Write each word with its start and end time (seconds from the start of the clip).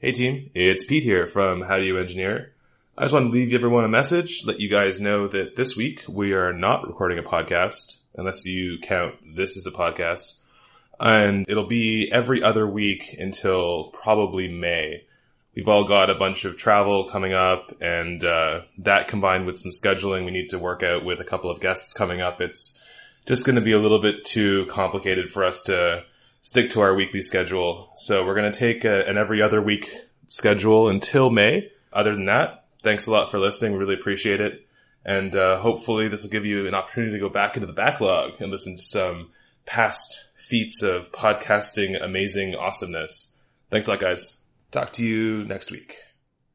Hey 0.00 0.12
team, 0.12 0.48
it's 0.54 0.84
Pete 0.84 1.02
here 1.02 1.26
from 1.26 1.62
How 1.62 1.78
Do 1.78 1.82
You 1.82 1.98
Engineer. 1.98 2.52
I 2.96 3.02
just 3.02 3.12
want 3.12 3.32
to 3.32 3.32
leave 3.32 3.52
everyone 3.52 3.82
a 3.82 3.88
message, 3.88 4.44
let 4.46 4.60
you 4.60 4.70
guys 4.70 5.00
know 5.00 5.26
that 5.26 5.56
this 5.56 5.76
week 5.76 6.04
we 6.08 6.34
are 6.34 6.52
not 6.52 6.86
recording 6.86 7.18
a 7.18 7.22
podcast, 7.24 8.02
unless 8.14 8.46
you 8.46 8.78
count 8.78 9.16
this 9.34 9.56
as 9.56 9.66
a 9.66 9.72
podcast. 9.72 10.36
And 11.00 11.46
it'll 11.48 11.66
be 11.66 12.08
every 12.12 12.44
other 12.44 12.64
week 12.64 13.16
until 13.18 13.90
probably 13.92 14.46
May. 14.46 15.02
We've 15.56 15.66
all 15.66 15.82
got 15.82 16.10
a 16.10 16.14
bunch 16.14 16.44
of 16.44 16.56
travel 16.56 17.08
coming 17.08 17.32
up 17.32 17.74
and, 17.80 18.22
uh, 18.22 18.60
that 18.78 19.08
combined 19.08 19.46
with 19.46 19.58
some 19.58 19.72
scheduling 19.72 20.24
we 20.24 20.30
need 20.30 20.50
to 20.50 20.60
work 20.60 20.84
out 20.84 21.04
with 21.04 21.20
a 21.20 21.24
couple 21.24 21.50
of 21.50 21.58
guests 21.58 21.92
coming 21.92 22.20
up. 22.20 22.40
It's 22.40 22.80
just 23.26 23.44
going 23.44 23.56
to 23.56 23.62
be 23.62 23.72
a 23.72 23.80
little 23.80 24.00
bit 24.00 24.24
too 24.24 24.66
complicated 24.66 25.28
for 25.28 25.42
us 25.42 25.64
to 25.64 26.04
stick 26.40 26.70
to 26.70 26.80
our 26.80 26.94
weekly 26.94 27.22
schedule. 27.22 27.92
So 27.96 28.24
we're 28.24 28.34
going 28.34 28.50
to 28.50 28.58
take 28.58 28.84
a, 28.84 29.06
an 29.06 29.18
every 29.18 29.42
other 29.42 29.60
week 29.60 29.90
schedule 30.26 30.88
until 30.88 31.30
May. 31.30 31.70
Other 31.92 32.14
than 32.14 32.26
that, 32.26 32.66
thanks 32.82 33.06
a 33.06 33.10
lot 33.10 33.30
for 33.30 33.38
listening. 33.38 33.72
We 33.72 33.78
really 33.78 33.94
appreciate 33.94 34.40
it. 34.40 34.66
And 35.04 35.34
uh, 35.34 35.58
hopefully 35.58 36.08
this 36.08 36.22
will 36.22 36.30
give 36.30 36.44
you 36.44 36.66
an 36.66 36.74
opportunity 36.74 37.12
to 37.12 37.18
go 37.18 37.30
back 37.30 37.56
into 37.56 37.66
the 37.66 37.72
backlog 37.72 38.40
and 38.40 38.50
listen 38.50 38.76
to 38.76 38.82
some 38.82 39.30
past 39.64 40.28
feats 40.34 40.82
of 40.82 41.12
podcasting 41.12 42.02
amazing 42.02 42.54
awesomeness. 42.54 43.32
Thanks 43.70 43.86
a 43.86 43.90
lot, 43.90 44.00
guys. 44.00 44.38
Talk 44.70 44.92
to 44.94 45.04
you 45.04 45.44
next 45.44 45.70
week. 45.70 45.96